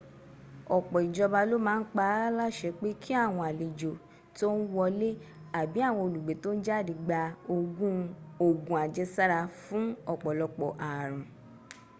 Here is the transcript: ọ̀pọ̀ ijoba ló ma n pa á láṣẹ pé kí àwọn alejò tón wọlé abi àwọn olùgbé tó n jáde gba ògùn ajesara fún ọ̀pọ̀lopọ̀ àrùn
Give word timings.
ọ̀pọ̀ 0.75 0.99
ijoba 1.07 1.39
ló 1.49 1.55
ma 1.65 1.73
n 1.79 1.83
pa 1.93 2.03
á 2.23 2.33
láṣẹ 2.37 2.69
pé 2.79 2.87
kí 3.01 3.11
àwọn 3.23 3.43
alejò 3.51 3.91
tón 4.37 4.55
wọlé 4.75 5.07
abi 5.59 5.79
àwọn 5.87 6.03
olùgbé 6.07 6.33
tó 6.43 6.49
n 6.57 6.63
jáde 6.65 6.93
gba 7.05 7.21
ògùn 8.49 8.79
ajesara 8.83 9.39
fún 9.63 9.85
ọ̀pọ̀lopọ̀ 10.13 10.69
àrùn 10.91 11.23